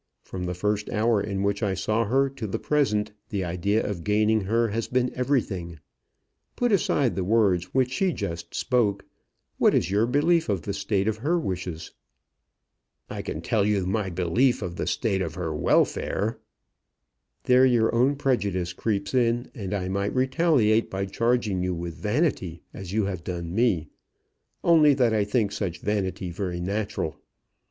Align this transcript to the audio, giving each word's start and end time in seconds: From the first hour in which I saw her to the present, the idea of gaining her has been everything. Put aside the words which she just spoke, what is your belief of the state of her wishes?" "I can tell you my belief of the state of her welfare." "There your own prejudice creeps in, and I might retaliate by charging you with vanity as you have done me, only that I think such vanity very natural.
From 0.23 0.45
the 0.45 0.55
first 0.55 0.89
hour 0.89 1.21
in 1.21 1.43
which 1.43 1.61
I 1.61 1.75
saw 1.75 2.05
her 2.05 2.27
to 2.27 2.47
the 2.47 2.57
present, 2.57 3.11
the 3.29 3.43
idea 3.43 3.85
of 3.87 4.03
gaining 4.03 4.41
her 4.45 4.69
has 4.69 4.87
been 4.87 5.11
everything. 5.13 5.77
Put 6.55 6.71
aside 6.71 7.13
the 7.15 7.23
words 7.23 7.65
which 7.75 7.91
she 7.91 8.11
just 8.11 8.55
spoke, 8.55 9.05
what 9.59 9.75
is 9.75 9.91
your 9.91 10.07
belief 10.07 10.49
of 10.49 10.63
the 10.63 10.73
state 10.73 11.07
of 11.07 11.17
her 11.17 11.37
wishes?" 11.39 11.91
"I 13.11 13.21
can 13.21 13.41
tell 13.41 13.63
you 13.63 13.85
my 13.85 14.09
belief 14.09 14.63
of 14.63 14.75
the 14.75 14.87
state 14.87 15.21
of 15.21 15.35
her 15.35 15.53
welfare." 15.55 16.39
"There 17.43 17.63
your 17.67 17.93
own 17.93 18.15
prejudice 18.15 18.73
creeps 18.73 19.13
in, 19.13 19.51
and 19.53 19.71
I 19.71 19.87
might 19.87 20.15
retaliate 20.15 20.89
by 20.89 21.05
charging 21.05 21.61
you 21.61 21.75
with 21.75 21.93
vanity 21.93 22.63
as 22.73 22.91
you 22.91 23.05
have 23.05 23.23
done 23.23 23.53
me, 23.53 23.89
only 24.63 24.95
that 24.95 25.13
I 25.13 25.23
think 25.25 25.51
such 25.51 25.77
vanity 25.79 26.31
very 26.31 26.59
natural. 26.59 27.17